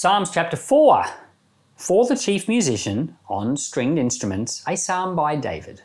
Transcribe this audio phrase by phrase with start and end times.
[0.00, 1.06] Psalms chapter 4.
[1.74, 5.82] For the chief musician on stringed instruments, a psalm by David.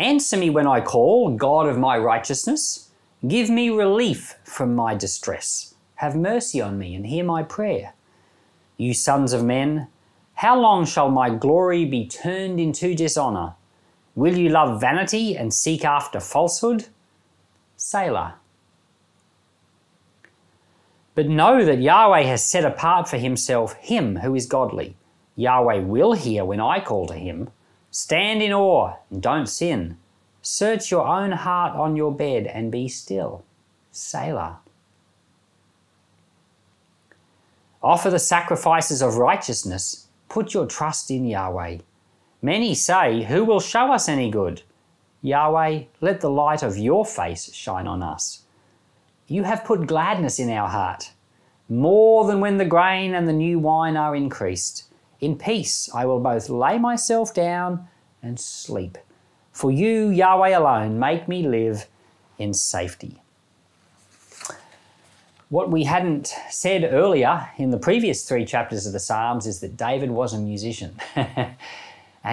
[0.00, 2.90] Answer me when I call, God of my righteousness.
[3.24, 5.76] Give me relief from my distress.
[6.02, 7.94] Have mercy on me and hear my prayer.
[8.76, 9.86] You sons of men,
[10.34, 13.54] how long shall my glory be turned into dishonor?
[14.16, 16.86] Will you love vanity and seek after falsehood?
[17.76, 18.40] Selah.
[21.14, 24.96] But know that Yahweh has set apart for himself him who is godly.
[25.36, 27.50] Yahweh will hear when I call to him.
[27.90, 29.98] Stand in awe and don't sin.
[30.42, 33.44] Search your own heart on your bed and be still.
[33.92, 34.58] Selah.
[37.82, 40.08] Offer the sacrifices of righteousness.
[40.28, 41.78] Put your trust in Yahweh.
[42.42, 44.62] Many say, Who will show us any good?
[45.22, 48.43] Yahweh, let the light of your face shine on us.
[49.26, 51.12] You have put gladness in our heart,
[51.68, 54.84] more than when the grain and the new wine are increased.
[55.20, 57.88] In peace I will both lay myself down
[58.22, 58.98] and sleep.
[59.52, 61.86] For you, Yahweh alone, make me live
[62.38, 63.20] in safety.
[65.48, 69.76] What we hadn't said earlier in the previous three chapters of the Psalms is that
[69.76, 70.98] David was a musician.
[71.16, 71.56] and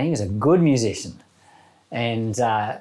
[0.05, 1.21] he was a good musician.
[1.91, 2.77] And uh,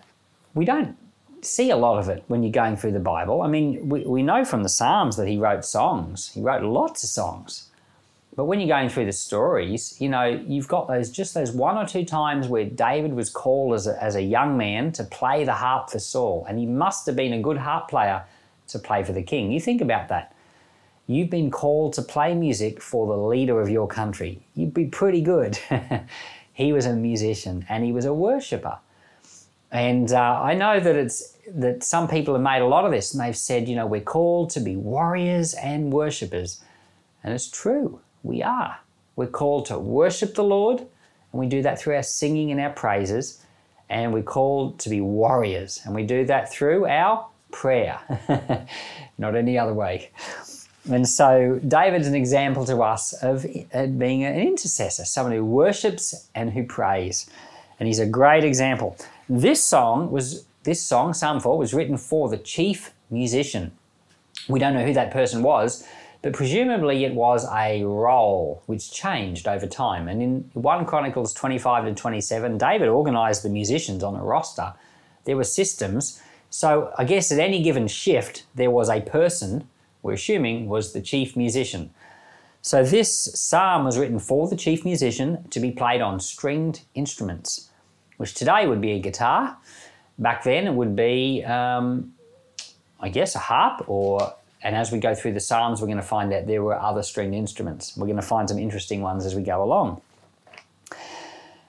[0.54, 0.96] we don't
[1.42, 3.42] see a lot of it when you're going through the Bible.
[3.42, 7.02] I mean, we, we know from the Psalms that he wrote songs, he wrote lots
[7.02, 7.70] of songs.
[8.36, 11.76] But when you're going through the stories, you know, you've got those just those one
[11.76, 15.44] or two times where David was called as a, as a young man to play
[15.44, 18.24] the harp for Saul, and he must have been a good harp player
[18.68, 19.50] to play for the king.
[19.50, 20.34] You think about that.
[21.06, 24.40] You've been called to play music for the leader of your country.
[24.54, 25.58] You'd be pretty good.
[26.52, 28.78] he was a musician and he was a worshiper.
[29.72, 33.12] And uh, I know that it's that some people have made a lot of this
[33.12, 36.62] and they've said, you know, we're called to be warriors and worshippers.
[37.24, 38.78] And it's true, we are.
[39.16, 40.88] We're called to worship the Lord, and
[41.32, 43.44] we do that through our singing and our praises.
[43.88, 47.98] And we're called to be warriors, and we do that through our prayer,
[49.18, 50.10] not any other way.
[50.90, 53.42] And so David's an example to us of
[53.98, 57.28] being an intercessor, someone who worships and who prays.
[57.80, 58.96] And he's a great example.
[59.28, 63.72] This song was this song, Psalm 4, was written for the chief musician.
[64.48, 65.86] We don't know who that person was,
[66.22, 70.06] but presumably it was a role which changed over time.
[70.06, 74.74] And in 1 Chronicles 25 to 27, David organized the musicians on a roster.
[75.24, 76.22] There were systems.
[76.50, 79.66] So I guess at any given shift, there was a person
[80.02, 81.90] we're assuming was the chief musician.
[82.62, 87.69] So this psalm was written for the chief musician to be played on stringed instruments,
[88.20, 89.56] which today would be a guitar.
[90.18, 92.12] Back then it would be, um,
[93.00, 96.02] I guess, a harp or and as we go through the Psalms, we're going to
[96.02, 97.96] find out there were other stringed instruments.
[97.96, 100.02] We're going to find some interesting ones as we go along.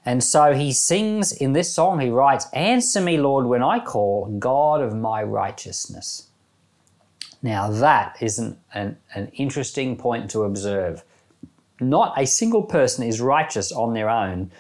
[0.06, 4.26] And so he sings in this song, he writes, Answer me, Lord, when I call,
[4.38, 6.28] God of my righteousness.
[7.42, 11.06] Now, that is an, an, an interesting point to observe.
[11.80, 14.52] Not a single person is righteous on their own,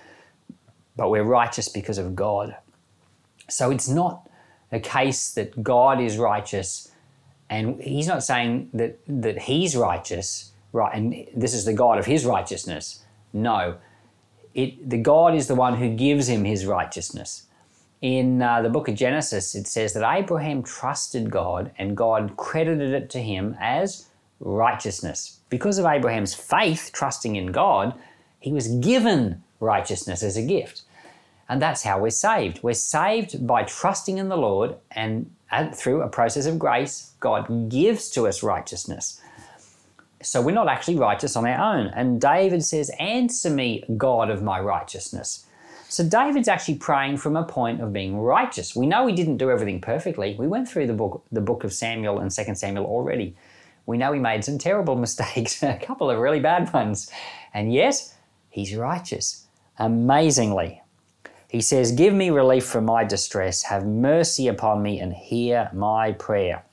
[0.95, 2.55] but we're righteous because of God.
[3.49, 4.29] So it's not
[4.71, 6.91] a case that God is righteous
[7.49, 12.05] and he's not saying that, that he's righteous, right, and this is the God of
[12.05, 13.03] his righteousness.
[13.33, 13.77] No.
[14.53, 17.47] It, the God is the one who gives him his righteousness
[18.01, 22.93] in uh, the book of Genesis, it says that Abraham trusted God and God credited
[22.93, 24.07] it to him as
[24.39, 25.39] righteousness.
[25.49, 27.93] Because of Abraham's faith, trusting in God,
[28.39, 30.81] he was given righteousness as a gift.
[31.47, 32.61] And that's how we're saved.
[32.63, 35.29] We're saved by trusting in the Lord, and
[35.73, 39.21] through a process of grace, God gives to us righteousness.
[40.23, 41.87] So we're not actually righteous on our own.
[41.87, 45.45] And David says, Answer me, God of my righteousness.
[45.89, 48.75] So David's actually praying from a point of being righteous.
[48.75, 50.37] We know he didn't do everything perfectly.
[50.39, 53.35] We went through the book, the book of Samuel and 2 Samuel already.
[53.87, 57.11] We know he made some terrible mistakes, a couple of really bad ones.
[57.53, 57.95] And yet,
[58.49, 59.47] he's righteous.
[59.81, 60.79] Amazingly.
[61.49, 66.11] He says, Give me relief from my distress, have mercy upon me, and hear my
[66.11, 66.63] prayer.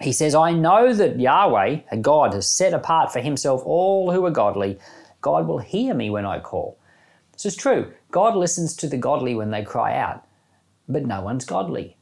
[0.00, 4.24] He says, I know that Yahweh, a God, has set apart for himself all who
[4.24, 4.78] are godly.
[5.20, 6.78] God will hear me when I call.
[7.34, 7.92] This is true.
[8.10, 10.24] God listens to the godly when they cry out,
[10.88, 11.98] but no one's godly.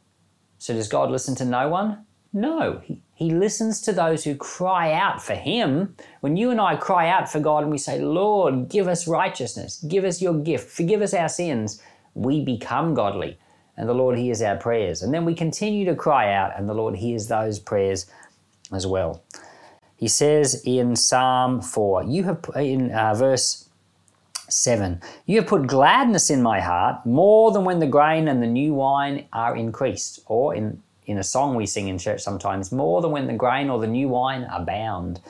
[0.59, 2.07] So does God listen to no one?
[2.33, 2.81] No.
[2.85, 5.97] He, he listens to those who cry out for Him.
[6.21, 9.83] When you and I cry out for God and we say, Lord, give us righteousness,
[9.89, 11.83] give us your gift, forgive us our sins,
[12.15, 13.37] we become godly.
[13.77, 15.03] And the Lord hears our prayers.
[15.03, 18.07] And then we continue to cry out, and the Lord hears those prayers
[18.73, 19.21] as well.
[19.97, 23.69] He says in Psalm 4, you have in uh, verse
[24.49, 28.47] 7, you have put gladness in my heart more than when the grain and the
[28.47, 30.21] new wine are increased.
[30.27, 33.71] Or in, in a song we sing in church sometimes, more than when the grain
[33.71, 35.21] or the new wine abound.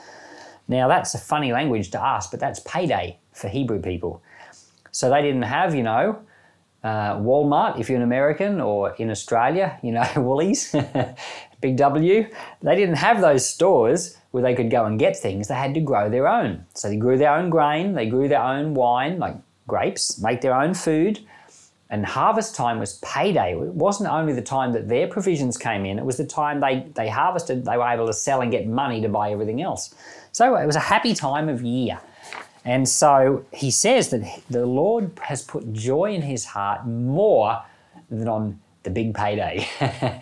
[0.67, 4.21] Now that's a funny language to us, but that's payday for Hebrew people.
[4.91, 6.21] So they didn't have, you know,
[6.83, 10.75] uh, Walmart if you're an American, or in Australia, you know, Woolies,
[11.61, 12.29] Big W.
[12.63, 15.49] They didn't have those stores where they could go and get things.
[15.49, 16.67] They had to grow their own.
[16.75, 19.37] So they grew their own grain, they grew their own wine, like
[19.67, 21.21] grapes, make their own food.
[21.91, 23.53] And harvest time was payday.
[23.53, 26.87] It wasn't only the time that their provisions came in, it was the time they,
[26.95, 29.95] they harvested, they were able to sell and get money to buy everything else.
[30.33, 31.99] So it was a happy time of year.
[32.65, 37.63] And so he says that the Lord has put joy in his heart more
[38.11, 39.67] than on the big payday.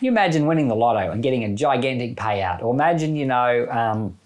[0.00, 4.18] you imagine winning the lotto and getting a gigantic payout, or imagine, you know, um,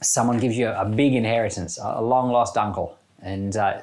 [0.00, 3.80] someone gives you a big inheritance, a long lost uncle, and uh,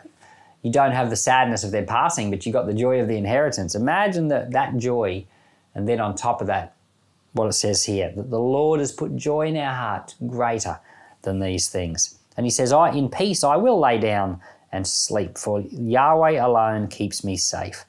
[0.61, 3.17] you don't have the sadness of their passing, but you got the joy of the
[3.17, 3.75] inheritance.
[3.75, 5.25] Imagine that, that joy,
[5.73, 6.75] and then on top of that,
[7.33, 10.79] what it says here that the Lord has put joy in our heart greater
[11.21, 12.17] than these things.
[12.35, 14.41] And he says, I in peace I will lay down
[14.71, 17.85] and sleep, for Yahweh alone keeps me safe.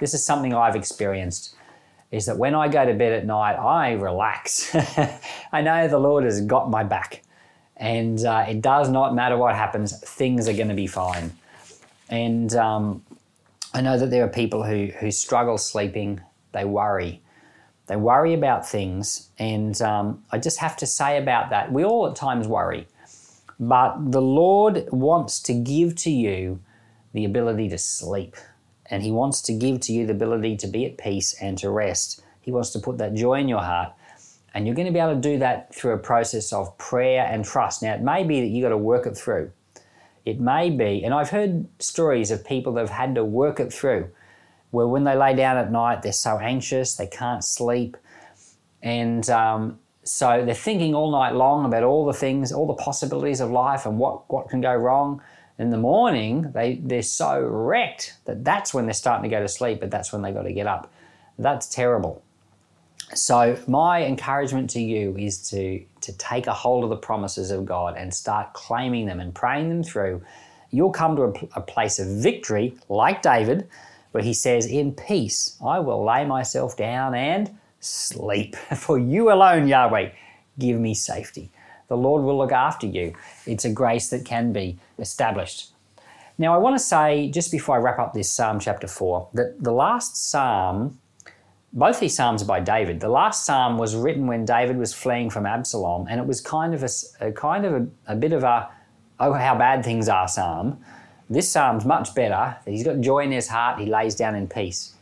[0.00, 1.54] This is something I've experienced
[2.10, 4.74] is that when I go to bed at night, I relax.
[5.52, 7.22] I know the Lord has got my back.
[7.78, 11.32] And uh, it does not matter what happens, things are going to be fine.
[12.12, 13.02] And um,
[13.72, 16.20] I know that there are people who, who struggle sleeping,
[16.52, 17.22] they worry.
[17.86, 19.30] They worry about things.
[19.38, 22.86] And um, I just have to say about that, we all at times worry.
[23.58, 26.60] But the Lord wants to give to you
[27.14, 28.36] the ability to sleep.
[28.86, 31.70] And He wants to give to you the ability to be at peace and to
[31.70, 32.22] rest.
[32.42, 33.94] He wants to put that joy in your heart.
[34.52, 37.42] And you're going to be able to do that through a process of prayer and
[37.42, 37.82] trust.
[37.82, 39.50] Now, it may be that you've got to work it through.
[40.24, 43.72] It may be, and I've heard stories of people that have had to work it
[43.72, 44.10] through,
[44.70, 47.96] where when they lay down at night, they're so anxious, they can't sleep.
[48.82, 53.40] And um, so they're thinking all night long about all the things, all the possibilities
[53.40, 55.22] of life and what, what can go wrong.
[55.58, 59.48] In the morning, they, they're so wrecked that that's when they're starting to go to
[59.48, 60.92] sleep, but that's when they got to get up.
[61.38, 62.22] That's terrible.
[63.14, 67.66] So my encouragement to you is to, to take a hold of the promises of
[67.66, 70.22] God and start claiming them and praying them through.
[70.70, 73.68] You'll come to a, a place of victory, like David,
[74.12, 77.50] where he says, In peace, I will lay myself down and
[77.80, 78.56] sleep.
[78.76, 80.10] For you alone, Yahweh,
[80.58, 81.50] give me safety.
[81.88, 83.14] The Lord will look after you.
[83.44, 85.72] It's a grace that can be established.
[86.38, 89.62] Now, I want to say, just before I wrap up this Psalm chapter 4, that
[89.62, 90.98] the last Psalm,
[91.72, 93.00] both these Psalms are by David.
[93.00, 96.74] The last Psalm was written when David was fleeing from Absalom, and it was kind
[96.74, 96.88] of a,
[97.20, 98.68] a kind of a, a bit of a,
[99.20, 100.84] oh, how bad things are Psalm.
[101.30, 102.56] This Psalm's much better.
[102.66, 104.94] He's got joy in his heart, he lays down in peace.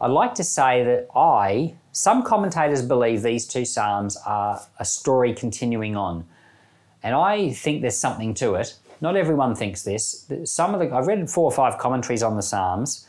[0.00, 5.32] I'd like to say that I, some commentators believe these two Psalms are a story
[5.32, 6.24] continuing on.
[7.02, 8.74] And I think there's something to it.
[9.00, 10.30] Not everyone thinks this.
[10.44, 13.06] Some of the I've read four or five commentaries on the Psalms,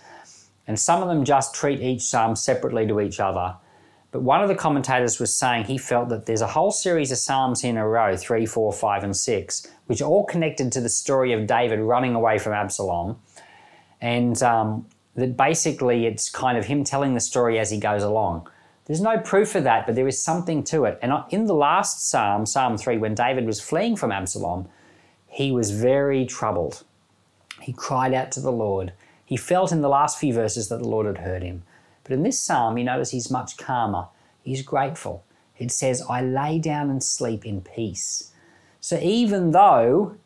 [0.69, 3.55] and some of them just treat each Psalm separately to each other.
[4.11, 7.17] But one of the commentators was saying he felt that there's a whole series of
[7.17, 10.87] Psalms in a row, three, four, five, and six, which are all connected to the
[10.87, 13.17] story of David running away from Absalom.
[13.99, 18.47] And um, that basically it's kind of him telling the story as he goes along.
[18.85, 20.99] There's no proof of that, but there is something to it.
[21.01, 24.69] And in the last psalm, Psalm 3, when David was fleeing from Absalom,
[25.25, 26.83] he was very troubled.
[27.59, 28.93] He cried out to the Lord.
[29.29, 31.61] He felt in the last few verses that the Lord had heard him.
[32.03, 34.07] But in this psalm, you notice he's much calmer.
[34.41, 35.23] He's grateful.
[35.59, 38.31] It says, I lay down and sleep in peace.
[38.81, 40.17] So even though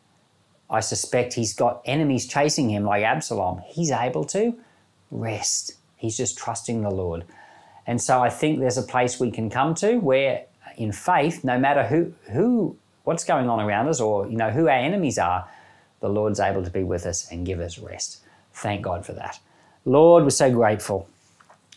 [0.70, 4.58] I suspect he's got enemies chasing him like Absalom, he's able to
[5.10, 5.74] rest.
[5.98, 7.26] He's just trusting the Lord.
[7.86, 10.46] And so I think there's a place we can come to where
[10.78, 14.66] in faith, no matter who who what's going on around us or you know who
[14.66, 15.46] our enemies are,
[16.00, 18.23] the Lord's able to be with us and give us rest.
[18.54, 19.40] Thank God for that.
[19.84, 21.08] Lord, we're so grateful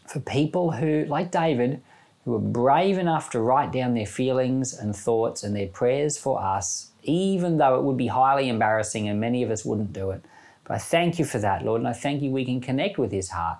[0.07, 1.81] for people who, like David,
[2.23, 6.41] who are brave enough to write down their feelings and thoughts and their prayers for
[6.41, 10.23] us, even though it would be highly embarrassing and many of us wouldn't do it.
[10.63, 13.11] But I thank you for that, Lord, and I thank you we can connect with
[13.11, 13.59] His heart.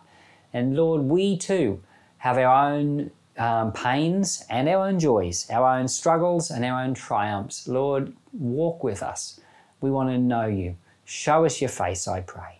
[0.54, 1.82] And Lord, we too
[2.20, 6.94] have our own um, pains and our own joys, our own struggles and our own
[6.94, 7.68] triumphs.
[7.68, 9.40] Lord, walk with us.
[9.82, 10.76] We want to know you.
[11.06, 12.60] Show us your face, I pray.